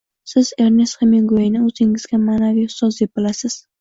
Siz 0.29 0.47
Ernest 0.63 0.95
Hemingueyni 1.03 1.61
o‘zingizga 1.67 2.19
ma’naviy 2.25 2.67
ustoz 2.71 2.93
deb 3.03 3.13
bilasiz 3.21 3.59